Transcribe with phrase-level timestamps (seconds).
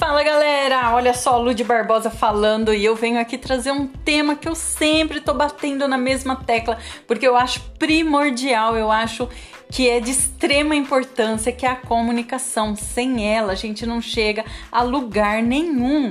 [0.00, 4.48] Fala galera, olha só, Lude Barbosa falando e eu venho aqui trazer um tema que
[4.48, 9.28] eu sempre tô batendo na mesma tecla, porque eu acho primordial, eu acho
[9.70, 12.74] que é de extrema importância, que é a comunicação.
[12.74, 16.10] Sem ela, a gente não chega a lugar nenhum,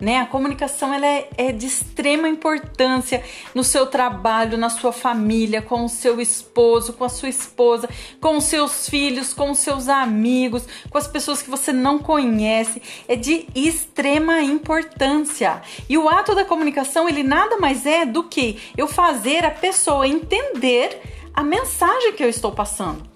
[0.00, 0.18] né?
[0.18, 3.22] A comunicação ela é, é de extrema importância
[3.54, 7.88] no seu trabalho, na sua família, com o seu esposo, com a sua esposa,
[8.20, 12.80] com os seus filhos, com os seus amigos, com as pessoas que você não conhece.
[13.08, 15.60] É de extrema importância.
[15.88, 20.06] E o ato da comunicação, ele nada mais é do que eu fazer a pessoa
[20.06, 21.00] entender
[21.34, 23.09] a mensagem que eu estou passando.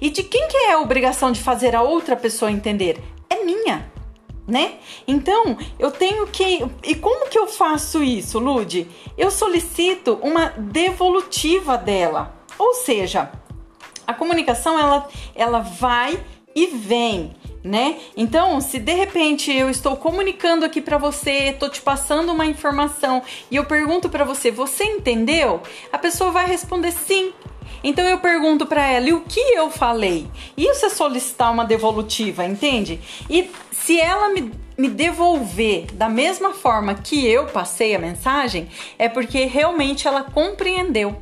[0.00, 3.02] E de quem que é a obrigação de fazer a outra pessoa entender?
[3.28, 3.90] É minha,
[4.46, 4.74] né?
[5.06, 6.64] Então, eu tenho que.
[6.84, 8.88] E como que eu faço isso, Lude?
[9.16, 12.34] Eu solicito uma devolutiva dela.
[12.58, 13.30] Ou seja,
[14.06, 16.18] a comunicação ela, ela vai
[16.54, 17.98] e vem né?
[18.16, 23.22] Então, se de repente eu estou comunicando aqui para você, tô te passando uma informação
[23.50, 25.60] e eu pergunto para você, você entendeu?
[25.92, 27.32] A pessoa vai responder sim.
[27.82, 30.26] Então eu pergunto para ela, e o que eu falei?
[30.56, 33.00] Isso é solicitar uma devolutiva, entende?
[33.28, 39.08] E se ela me, me devolver da mesma forma que eu passei a mensagem, é
[39.08, 41.16] porque realmente ela compreendeu.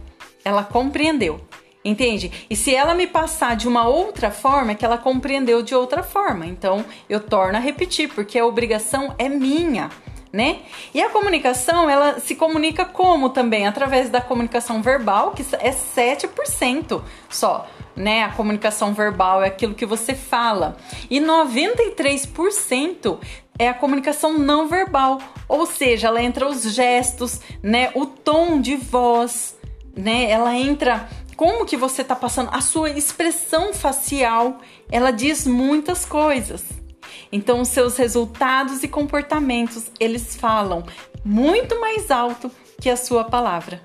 [0.45, 1.41] Ela compreendeu.
[1.85, 2.33] Entende?
[2.51, 6.03] E se ela me passar de uma outra forma, é que ela compreendeu de outra
[6.03, 6.45] forma.
[6.45, 9.89] Então, eu torno a repetir, porque a obrigação é minha.
[10.37, 10.59] Né?
[10.93, 13.67] E a comunicação, ela se comunica como também?
[13.67, 18.23] Através da comunicação verbal, que é 7% só, né?
[18.23, 20.77] A comunicação verbal é aquilo que você fala.
[21.09, 23.19] E 93%
[23.59, 27.91] é a comunicação não verbal, ou seja, ela entra os gestos, né?
[27.95, 29.57] O tom de voz,
[29.97, 30.31] né?
[30.31, 34.59] Ela entra como que você está passando, a sua expressão facial,
[34.93, 36.63] ela diz muitas coisas.
[37.31, 40.85] Então, os seus resultados e comportamentos, eles falam
[41.25, 42.51] muito mais alto
[42.81, 43.81] que a sua palavra.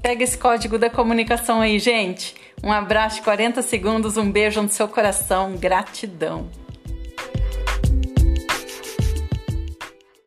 [0.00, 2.34] Pega esse código da comunicação aí, gente.
[2.62, 6.48] Um abraço de 40 segundos, um beijo no seu coração, gratidão.